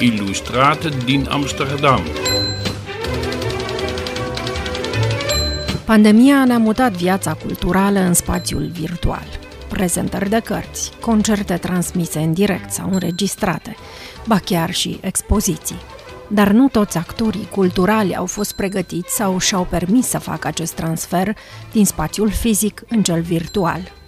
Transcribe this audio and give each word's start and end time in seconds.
ilustrat 0.00 1.04
din 1.04 1.26
Amsterdam. 1.30 2.00
Pandemia 5.84 6.44
ne-a 6.44 6.58
mutat 6.58 6.92
viața 6.92 7.34
culturală 7.34 7.98
în 7.98 8.14
spațiul 8.14 8.70
virtual. 8.72 9.26
Prezentări 9.68 10.28
de 10.28 10.40
cărți, 10.44 10.92
concerte 11.00 11.54
transmise 11.54 12.18
în 12.18 12.32
direct 12.32 12.70
sau 12.70 12.88
înregistrate, 12.92 13.76
ba 14.26 14.38
chiar 14.38 14.70
și 14.72 14.98
expoziții. 15.02 15.80
Dar 16.28 16.50
nu 16.50 16.68
toți 16.68 16.96
actorii 16.96 17.48
culturali 17.50 18.16
au 18.16 18.26
fost 18.26 18.52
pregătiți 18.52 19.14
sau 19.14 19.38
și-au 19.38 19.66
permis 19.70 20.06
să 20.06 20.18
facă 20.18 20.46
acest 20.46 20.72
transfer 20.72 21.36
din 21.72 21.84
spațiul 21.86 22.30
fizic 22.30 22.82
în 22.88 23.02
cel 23.02 23.20
virtual. 23.20 23.99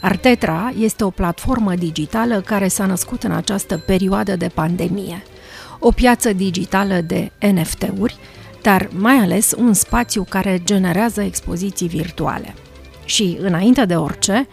Artetra 0.00 0.72
este 0.78 1.04
o 1.04 1.10
platformă 1.10 1.74
digitală 1.74 2.40
care 2.40 2.68
s-a 2.68 2.86
născut 2.86 3.22
în 3.22 3.32
această 3.32 3.78
perioadă 3.78 4.36
de 4.36 4.48
pandemie. 4.48 5.22
O 5.78 5.90
piață 5.90 6.32
digitală 6.32 7.00
de 7.00 7.30
NFT-uri, 7.52 8.16
dar 8.62 8.88
mai 8.92 9.14
ales 9.14 9.52
un 9.56 9.72
spațiu 9.72 10.26
care 10.28 10.60
generează 10.64 11.20
expoziții 11.20 11.88
virtuale. 11.88 12.54
Și, 13.04 13.36
înainte 13.40 13.84
de 13.84 13.96
orice, 13.96 14.46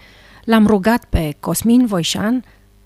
l-am 0.44 0.68
rugat 0.68 1.06
pe 1.06 1.36
Cosmin 1.40 1.86
Voișan, 1.86 2.44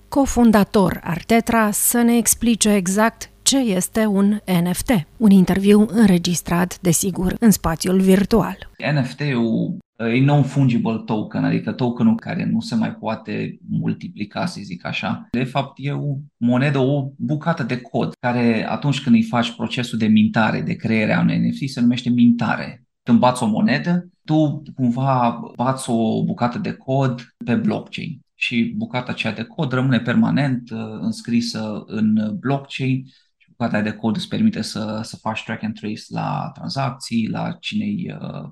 cofondator 0.08 1.00
Artetra, 1.04 1.70
să 1.70 1.98
ne 1.98 2.16
explice 2.16 2.74
exact 2.74 3.30
ce 3.42 3.58
este 3.58 4.06
un 4.06 4.38
NFT, 4.62 5.06
un 5.16 5.30
interviu 5.30 5.86
înregistrat, 5.90 6.78
desigur, 6.80 7.34
în 7.38 7.50
spațiul 7.50 8.00
virtual. 8.00 8.70
NFT-ul 8.92 9.78
e 10.08 10.20
non-fungible 10.20 11.02
token, 11.04 11.44
adică 11.44 11.72
tokenul 11.72 12.14
care 12.14 12.44
nu 12.44 12.60
se 12.60 12.74
mai 12.74 12.94
poate 12.94 13.58
multiplica, 13.68 14.46
să 14.46 14.60
zic 14.62 14.86
așa. 14.86 15.28
De 15.30 15.44
fapt, 15.44 15.72
e 15.76 15.92
o 15.92 16.16
monedă, 16.36 16.78
o 16.78 17.10
bucată 17.16 17.62
de 17.62 17.80
cod, 17.80 18.14
care 18.20 18.66
atunci 18.68 19.02
când 19.02 19.14
îi 19.14 19.22
faci 19.22 19.54
procesul 19.54 19.98
de 19.98 20.06
mintare, 20.06 20.60
de 20.60 20.74
creare 20.74 21.12
a 21.12 21.20
unui 21.20 21.48
NFT, 21.48 21.68
se 21.68 21.80
numește 21.80 22.10
mintare. 22.10 22.84
Când 23.02 23.18
bați 23.18 23.42
o 23.42 23.46
monedă, 23.46 24.08
tu 24.24 24.62
cumva 24.74 25.40
bați 25.56 25.90
o 25.90 26.24
bucată 26.24 26.58
de 26.58 26.72
cod 26.72 27.34
pe 27.44 27.54
blockchain 27.54 28.20
și 28.34 28.74
bucata 28.76 29.10
aceea 29.10 29.32
de 29.32 29.42
cod 29.42 29.72
rămâne 29.72 30.00
permanent 30.00 30.70
uh, 30.70 30.78
înscrisă 31.00 31.82
în 31.86 32.36
blockchain 32.38 33.04
și 33.36 33.48
bucata 33.50 33.80
de 33.80 33.92
cod 33.92 34.16
îți 34.16 34.28
permite 34.28 34.62
să, 34.62 35.00
să 35.02 35.16
faci 35.16 35.44
track 35.44 35.62
and 35.62 35.74
trace 35.74 36.02
la 36.08 36.50
tranzacții, 36.54 37.28
la 37.28 37.56
cine 37.60 38.16
uh, 38.20 38.50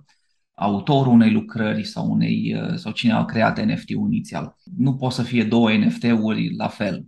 autorul 0.59 1.13
unei 1.13 1.31
lucrări 1.31 1.85
sau, 1.85 2.11
unei, 2.11 2.57
uh, 2.63 2.75
sau 2.75 2.93
cine 2.93 3.13
a 3.13 3.25
creat 3.25 3.65
NFT-ul 3.65 4.13
inițial. 4.13 4.57
Nu 4.77 4.97
pot 4.97 5.13
să 5.13 5.23
fie 5.23 5.45
două 5.45 5.73
NFT-uri 5.73 6.55
la 6.57 6.69
fel. 6.69 7.07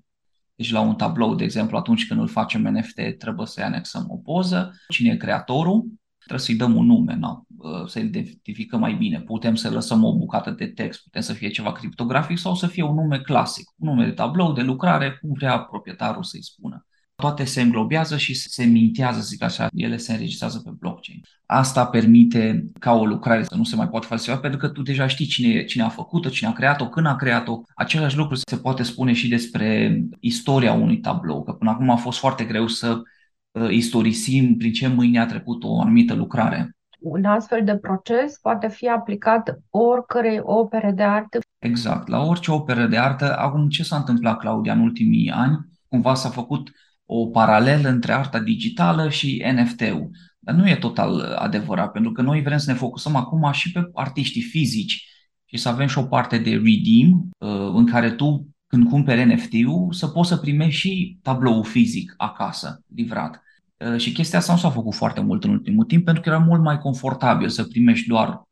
Deci 0.55 0.71
la 0.73 0.81
un 0.81 0.95
tablou, 0.95 1.35
de 1.35 1.45
exemplu, 1.45 1.77
atunci 1.77 2.07
când 2.07 2.21
îl 2.21 2.29
facem 2.29 2.63
NFT, 2.63 3.19
trebuie 3.19 3.47
să-i 3.47 3.63
anexăm 3.63 4.05
o 4.09 4.17
poză, 4.17 4.75
cine 4.89 5.13
e 5.13 5.17
creatorul, 5.17 5.87
trebuie 6.19 6.47
să-i 6.47 6.55
dăm 6.55 6.77
un 6.77 6.87
nume, 6.87 7.15
no? 7.15 7.43
Uh, 7.57 7.87
să 7.87 7.99
identificăm 7.99 8.81
mai 8.81 8.95
bine. 8.95 9.21
Putem 9.21 9.55
să 9.55 9.71
lăsăm 9.71 10.05
o 10.05 10.17
bucată 10.17 10.51
de 10.51 10.67
text, 10.67 11.03
putem 11.03 11.23
să 11.23 11.33
fie 11.33 11.49
ceva 11.49 11.73
criptografic 11.73 12.39
sau 12.39 12.55
să 12.55 12.67
fie 12.67 12.83
un 12.83 12.95
nume 12.95 13.19
clasic, 13.19 13.71
un 13.77 13.89
nume 13.89 14.05
de 14.05 14.11
tablou, 14.11 14.53
de 14.53 14.63
lucrare, 14.63 15.19
cum 15.21 15.33
vrea 15.33 15.59
proprietarul 15.59 16.23
să-i 16.23 16.45
spună 16.45 16.85
toate 17.21 17.45
se 17.45 17.61
înglobează 17.61 18.17
și 18.17 18.35
se 18.35 18.65
mintează, 18.65 19.21
zic 19.21 19.43
așa, 19.43 19.69
ele 19.75 19.97
se 19.97 20.13
înregistrează 20.13 20.61
pe 20.65 20.71
blockchain. 21.01 21.21
Asta 21.47 21.87
permite 21.87 22.65
ca 22.79 22.93
o 22.93 23.05
lucrare 23.05 23.43
să 23.43 23.55
nu 23.57 23.65
se 23.65 23.77
mai 23.77 23.89
poate 23.89 24.07
falsifica 24.07 24.39
pentru 24.39 24.59
că 24.59 24.69
tu 24.69 24.83
deja 24.83 25.07
știi 25.07 25.27
cine, 25.27 25.65
cine 25.65 25.83
a 25.83 25.89
făcut-o, 25.89 26.29
cine 26.29 26.49
a 26.49 26.53
creat-o, 26.53 26.89
când 26.89 27.07
a 27.07 27.17
creat-o. 27.17 27.63
Același 27.75 28.17
lucru 28.17 28.35
se 28.35 28.57
poate 28.57 28.83
spune 28.83 29.13
și 29.13 29.29
despre 29.29 30.01
istoria 30.21 30.73
unui 30.73 30.99
tablou, 30.99 31.43
că 31.43 31.53
până 31.53 31.71
acum 31.71 31.91
a 31.91 31.97
fost 31.97 32.19
foarte 32.19 32.45
greu 32.45 32.67
să 32.67 33.03
uh, 33.51 33.71
istorisim 33.71 34.57
prin 34.57 34.73
ce 34.73 34.89
mâine 34.89 35.21
a 35.21 35.27
trecut 35.27 35.65
o 35.65 35.81
anumită 35.81 36.15
lucrare. 36.15 36.75
Un 37.01 37.25
astfel 37.25 37.65
de 37.65 37.77
proces 37.77 38.39
poate 38.39 38.69
fi 38.69 38.89
aplicat 38.89 39.61
oricărei 39.71 40.41
opere 40.43 40.93
de 40.93 41.03
artă. 41.03 41.39
Exact, 41.59 42.09
la 42.09 42.23
orice 42.23 42.51
operă 42.51 42.87
de 42.87 42.99
artă. 42.99 43.37
Acum, 43.39 43.69
ce 43.69 43.83
s-a 43.83 43.97
întâmplat, 43.97 44.39
Claudia, 44.39 44.73
în 44.73 44.81
ultimii 44.81 45.31
ani? 45.31 45.59
Cumva 45.89 46.15
s-a 46.15 46.29
făcut 46.29 46.71
o 47.13 47.27
paralelă 47.27 47.89
între 47.89 48.13
arta 48.13 48.39
digitală 48.41 49.09
și 49.09 49.45
NFT-ul. 49.55 50.11
Dar 50.51 50.59
nu 50.59 50.69
e 50.69 50.77
total 50.77 51.21
adevărat, 51.21 51.93
pentru 51.93 52.13
că 52.13 52.23
noi 52.23 52.43
vrem 52.43 52.59
să 52.59 52.71
ne 52.71 52.77
focusăm 52.77 53.17
acum 53.17 53.53
și 53.53 53.73
pe 53.73 53.91
artiștii 53.95 54.43
fizici 54.43 55.09
și 55.45 55.57
să 55.57 55.69
avem 55.69 55.87
și 55.87 55.99
o 55.99 56.03
parte 56.03 56.39
de 56.39 56.51
redeem 56.51 57.29
uh, 57.39 57.73
în 57.75 57.87
care 57.87 58.11
tu, 58.11 58.49
când 58.67 58.89
cumperi 58.89 59.35
NFT-ul, 59.35 59.93
să 59.93 60.07
poți 60.07 60.29
să 60.29 60.37
primești 60.37 60.81
și 60.81 61.19
tabloul 61.23 61.65
fizic 61.65 62.15
acasă, 62.17 62.85
livrat. 62.95 63.43
Uh, 63.77 63.97
și 63.97 64.13
chestia 64.13 64.39
asta 64.39 64.53
nu 64.53 64.59
s-a 64.59 64.71
făcut 64.71 64.95
foarte 64.95 65.21
mult 65.21 65.45
în 65.45 65.51
ultimul 65.51 65.85
timp, 65.85 66.05
pentru 66.05 66.23
că 66.23 66.29
era 66.29 66.39
mult 66.39 66.63
mai 66.63 66.79
confortabil 66.79 67.49
să 67.49 67.65
primești 67.65 68.09
doar 68.09 68.43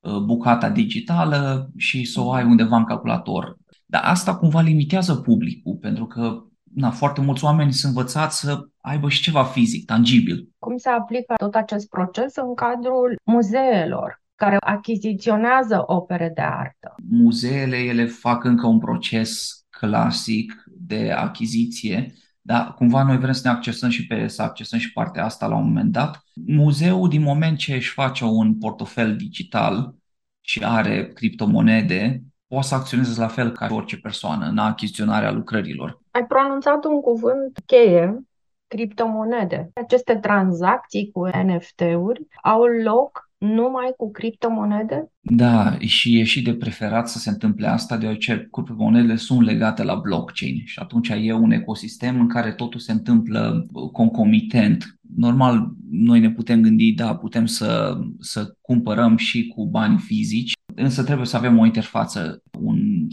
uh, 0.00 0.18
bucata 0.18 0.70
digitală 0.70 1.70
și 1.76 2.04
să 2.04 2.20
o 2.20 2.32
ai 2.32 2.44
undeva 2.44 2.76
în 2.76 2.84
calculator. 2.84 3.56
Dar 3.86 4.02
asta 4.04 4.36
cumva 4.36 4.60
limitează 4.60 5.14
publicul, 5.14 5.74
pentru 5.74 6.06
că 6.06 6.42
na, 6.74 6.90
foarte 6.90 7.20
mulți 7.20 7.44
oameni 7.44 7.72
sunt 7.72 7.96
învățați 7.96 8.40
să 8.40 8.60
aibă 8.80 9.08
și 9.08 9.22
ceva 9.22 9.44
fizic, 9.44 9.84
tangibil. 9.84 10.48
Cum 10.58 10.76
se 10.76 10.88
aplică 10.88 11.34
tot 11.36 11.54
acest 11.54 11.88
proces 11.88 12.36
în 12.36 12.54
cadrul 12.54 13.16
muzeelor? 13.24 14.22
care 14.36 14.56
achiziționează 14.60 15.82
opere 15.86 16.32
de 16.34 16.40
artă. 16.40 16.94
Muzeele, 17.10 17.76
ele 17.76 18.04
fac 18.06 18.44
încă 18.44 18.66
un 18.66 18.78
proces 18.78 19.64
clasic 19.70 20.64
de 20.66 21.12
achiziție, 21.12 22.12
dar 22.40 22.74
cumva 22.74 23.02
noi 23.02 23.18
vrem 23.18 23.32
să 23.32 23.40
ne 23.44 23.54
accesăm 23.54 23.90
și 23.90 24.06
pe, 24.06 24.28
să 24.28 24.42
accesăm 24.42 24.78
și 24.78 24.92
partea 24.92 25.24
asta 25.24 25.46
la 25.46 25.56
un 25.56 25.64
moment 25.64 25.92
dat. 25.92 26.24
Muzeul, 26.46 27.08
din 27.08 27.22
moment 27.22 27.58
ce 27.58 27.74
își 27.74 27.92
face 27.92 28.24
un 28.24 28.58
portofel 28.58 29.16
digital 29.16 29.94
și 30.40 30.64
are 30.64 31.12
criptomonede, 31.12 32.22
poate 32.54 32.68
să 32.68 32.74
acționeze 32.74 33.20
la 33.20 33.28
fel 33.28 33.50
ca 33.50 33.68
orice 33.70 33.96
persoană 33.96 34.46
în 34.46 34.58
achiziționarea 34.58 35.32
lucrărilor. 35.32 36.00
Ai 36.10 36.26
pronunțat 36.26 36.84
un 36.84 37.00
cuvânt 37.00 37.58
cheie, 37.66 38.24
criptomonede. 38.66 39.70
Aceste 39.74 40.16
tranzacții 40.16 41.10
cu 41.12 41.26
NFT-uri 41.26 42.26
au 42.42 42.62
loc 42.62 43.30
numai 43.38 43.92
cu 43.96 44.10
criptomonede? 44.10 45.10
Da, 45.20 45.76
și 45.78 46.18
e 46.18 46.24
și 46.24 46.42
de 46.42 46.54
preferat 46.54 47.08
să 47.08 47.18
se 47.18 47.30
întâmple 47.30 47.66
asta, 47.66 47.96
deoarece 47.96 48.48
criptomonedele 48.50 49.16
sunt 49.16 49.44
legate 49.44 49.82
la 49.82 49.94
blockchain 49.94 50.62
și 50.64 50.78
atunci 50.78 51.08
e 51.08 51.32
un 51.32 51.50
ecosistem 51.50 52.20
în 52.20 52.28
care 52.28 52.52
totul 52.52 52.80
se 52.80 52.92
întâmplă 52.92 53.66
concomitent. 53.92 54.98
Normal, 55.16 55.68
noi 55.90 56.20
ne 56.20 56.30
putem 56.30 56.62
gândi, 56.62 56.92
da, 56.92 57.16
putem 57.16 57.46
să, 57.46 57.98
să 58.20 58.54
cumpărăm 58.60 59.16
și 59.16 59.46
cu 59.46 59.66
bani 59.66 59.98
fizici, 59.98 60.52
însă 60.74 61.04
trebuie 61.04 61.26
să 61.26 61.36
avem 61.36 61.58
o 61.58 61.64
interfață, 61.64 62.42
un, 62.43 62.43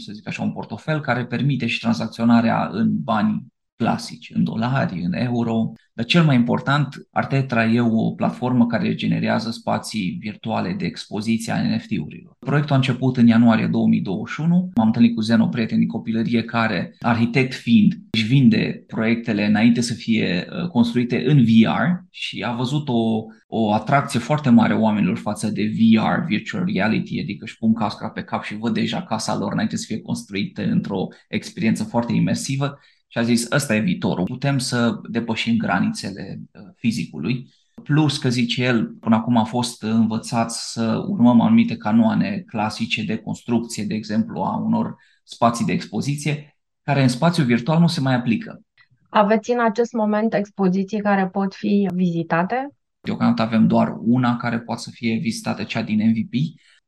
să 0.02 0.12
zic 0.12 0.28
așa, 0.28 0.42
un 0.42 0.52
portofel 0.52 1.00
care 1.00 1.26
permite 1.26 1.66
și 1.66 1.80
tranzacționarea 1.80 2.68
în 2.72 3.02
bani 3.02 3.51
clasici, 3.82 4.30
în 4.34 4.44
dolari, 4.44 5.02
în 5.04 5.12
euro. 5.12 5.72
Dar 5.94 6.04
cel 6.04 6.24
mai 6.24 6.36
important, 6.36 7.08
Artetra 7.10 7.66
e 7.66 7.80
o 7.80 8.10
platformă 8.10 8.66
care 8.66 8.94
generează 8.94 9.50
spații 9.50 10.16
virtuale 10.20 10.74
de 10.78 10.84
expoziție 10.84 11.52
a 11.52 11.74
NFT-urilor. 11.74 12.36
Proiectul 12.38 12.72
a 12.72 12.76
început 12.76 13.16
în 13.16 13.26
ianuarie 13.26 13.66
2021. 13.66 14.70
M-am 14.74 14.86
întâlnit 14.86 15.14
cu 15.14 15.20
Zeno, 15.20 15.48
prieten 15.48 15.78
din 15.78 15.88
copilărie, 15.88 16.42
care, 16.42 16.96
arhitect 17.00 17.54
fiind, 17.54 17.92
își 18.10 18.24
vinde 18.24 18.84
proiectele 18.86 19.46
înainte 19.46 19.80
să 19.80 19.94
fie 19.94 20.46
uh, 20.48 20.68
construite 20.68 21.22
în 21.26 21.44
VR 21.44 22.06
și 22.10 22.44
a 22.46 22.52
văzut 22.52 22.88
o, 22.88 23.24
o 23.46 23.72
atracție 23.72 24.20
foarte 24.20 24.50
mare 24.50 24.74
oamenilor 24.74 25.18
față 25.18 25.50
de 25.50 25.62
VR, 25.62 26.24
virtual 26.26 26.64
reality, 26.74 27.20
adică 27.20 27.44
își 27.44 27.58
pun 27.58 27.74
casca 27.74 28.08
pe 28.08 28.22
cap 28.22 28.42
și 28.42 28.56
văd 28.56 28.74
deja 28.74 29.02
casa 29.02 29.36
lor 29.36 29.52
înainte 29.52 29.76
să 29.76 29.84
fie 29.86 30.00
construită 30.00 30.62
într-o 30.62 31.06
experiență 31.28 31.84
foarte 31.84 32.12
imersivă 32.12 32.78
și 33.12 33.18
a 33.18 33.22
zis, 33.22 33.50
ăsta 33.50 33.74
e 33.74 33.80
viitorul, 33.80 34.24
putem 34.24 34.58
să 34.58 35.00
depășim 35.10 35.56
granițele 35.56 36.40
uh, 36.52 36.62
fizicului, 36.76 37.48
plus 37.82 38.18
că, 38.18 38.28
zice 38.28 38.64
el, 38.64 38.86
până 38.86 39.14
acum 39.14 39.36
a 39.36 39.44
fost 39.44 39.82
învățat 39.82 40.52
să 40.52 41.04
urmăm 41.08 41.40
anumite 41.40 41.76
canoane 41.76 42.38
clasice 42.46 43.02
de 43.04 43.16
construcție, 43.16 43.84
de 43.84 43.94
exemplu, 43.94 44.40
a 44.40 44.56
unor 44.56 44.96
spații 45.24 45.64
de 45.64 45.72
expoziție, 45.72 46.56
care 46.82 47.02
în 47.02 47.08
spațiul 47.08 47.46
virtual 47.46 47.80
nu 47.80 47.86
se 47.86 48.00
mai 48.00 48.14
aplică. 48.14 48.60
Aveți 49.08 49.50
în 49.50 49.60
acest 49.60 49.92
moment 49.92 50.34
expoziții 50.34 51.00
care 51.00 51.28
pot 51.28 51.54
fi 51.54 51.88
vizitate? 51.94 52.68
Deocamdată 53.00 53.42
avem 53.42 53.66
doar 53.66 53.94
una 53.98 54.36
care 54.36 54.60
poate 54.60 54.80
să 54.80 54.90
fie 54.92 55.18
vizitată, 55.18 55.62
cea 55.62 55.82
din 55.82 56.08
MVP, 56.08 56.32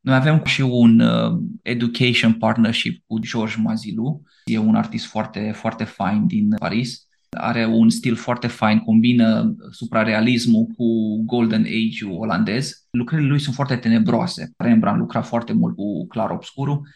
noi 0.04 0.14
avem 0.14 0.42
și 0.44 0.60
un 0.60 1.00
uh, 1.00 1.38
education 1.62 2.32
partnership 2.32 3.02
cu 3.06 3.18
George 3.18 3.54
Mazilu. 3.58 4.22
E 4.44 4.58
un 4.58 4.74
artist 4.74 5.06
foarte, 5.06 5.52
foarte 5.54 5.84
fain 5.84 6.26
din 6.26 6.54
Paris. 6.58 7.08
Are 7.30 7.66
un 7.66 7.90
stil 7.90 8.14
foarte 8.14 8.46
fain, 8.46 8.78
combină 8.78 9.54
suprarealismul 9.70 10.66
cu 10.76 10.84
Golden 11.24 11.62
Age-ul 11.62 12.18
olandez. 12.18 12.86
Lucrările 12.90 13.28
lui 13.28 13.40
sunt 13.40 13.54
foarte 13.54 13.76
tenebroase. 13.76 14.52
Rembrandt 14.56 14.98
lucra 14.98 15.22
foarte 15.22 15.52
mult 15.52 15.76
cu 15.76 16.06
clar 16.06 16.30
obscurul. 16.30 16.88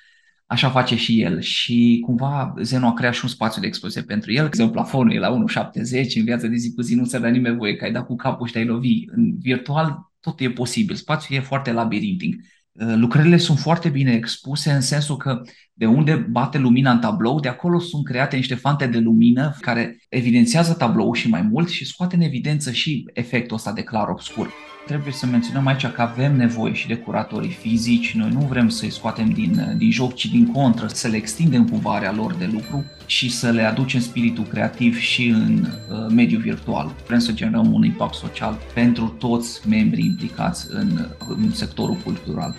Așa 0.47 0.71
face 0.71 0.97
și 0.97 1.21
el 1.21 1.41
și 1.41 2.03
cumva 2.05 2.55
Zeno 2.63 2.87
a 2.87 2.95
creat 2.95 3.15
și 3.15 3.21
un 3.25 3.31
spațiu 3.31 3.61
de 3.61 3.67
expoziție 3.67 4.03
pentru 4.03 4.33
el. 4.33 4.43
De 4.43 4.47
exemplu, 4.47 4.75
plafonul 4.75 5.13
e 5.13 5.19
la 5.19 5.39
1,70, 5.65 6.17
în 6.17 6.25
viața 6.25 6.47
de 6.47 6.57
zi 6.57 6.75
cu 6.75 6.83
zi 6.83 6.95
nu 6.95 7.05
se 7.05 7.19
dă 7.19 7.29
nimeni 7.29 7.57
voie 7.57 7.77
că 7.77 7.85
ai 7.85 7.93
dat 7.93 8.07
cu 8.07 8.17
capul 8.17 8.47
și 8.47 8.53
te-ai 8.53 8.67
lovi. 8.67 9.05
În 9.07 9.39
virtual 9.39 10.11
tot 10.21 10.41
e 10.41 10.51
posibil, 10.51 10.95
spațiul 10.95 11.39
e 11.39 11.43
foarte 11.43 11.73
labirintic. 11.73 12.37
Uh, 12.73 12.95
lucrările 12.95 13.37
sunt 13.37 13.59
foarte 13.59 13.89
bine 13.89 14.13
expuse 14.13 14.73
în 14.73 14.81
sensul 14.81 15.17
că 15.17 15.43
de 15.79 15.87
unde 15.87 16.15
bate 16.15 16.59
lumina 16.59 16.91
în 16.91 16.99
tablou, 16.99 17.41
de 17.41 17.49
acolo 17.49 17.79
sunt 17.79 18.05
create 18.05 18.37
niște 18.37 18.55
fante 18.55 18.87
de 18.87 18.99
lumină 18.99 19.57
care 19.61 19.99
evidențiază 20.09 20.73
tabloul 20.73 21.15
și 21.15 21.29
mai 21.29 21.43
mult 21.43 21.69
și 21.69 21.85
scoate 21.85 22.15
în 22.15 22.21
evidență 22.21 22.71
și 22.73 23.05
efectul 23.13 23.57
ăsta 23.57 23.73
de 23.73 23.83
clar-obscur. 23.83 24.53
Trebuie 24.87 25.13
să 25.13 25.27
menționăm 25.27 25.67
aici 25.67 25.87
că 25.87 26.03
avem 26.03 26.37
nevoie 26.37 26.73
și 26.73 26.87
de 26.87 26.95
curatorii 26.97 27.51
fizici, 27.51 28.15
noi 28.15 28.31
nu 28.33 28.41
vrem 28.41 28.69
să-i 28.69 28.91
scoatem 28.91 29.29
din, 29.29 29.75
din 29.77 29.91
joc, 29.91 30.15
ci 30.15 30.27
din 30.27 30.53
contră, 30.53 30.87
să 30.87 31.09
le 31.09 31.17
extindem 31.17 31.69
cuvarea 31.69 32.13
lor 32.13 32.35
de 32.35 32.49
lucru 32.53 32.85
și 33.07 33.31
să 33.31 33.51
le 33.51 33.63
aducem 33.63 34.01
spiritul 34.01 34.45
creativ 34.45 34.99
și 34.99 35.27
în 35.29 35.67
uh, 35.67 36.13
mediul 36.15 36.41
virtual. 36.41 36.95
Vrem 37.07 37.19
să 37.19 37.33
generăm 37.33 37.73
un 37.73 37.85
impact 37.85 38.15
social 38.15 38.59
pentru 38.75 39.15
toți 39.19 39.69
membrii 39.69 40.05
implicați 40.05 40.67
în, 40.71 41.07
în 41.29 41.51
sectorul 41.51 41.97
cultural. 42.05 42.55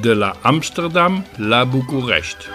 De 0.00 0.12
la 0.12 0.36
Amsterdam 0.42 1.24
la 1.36 1.64
București. 1.64 2.46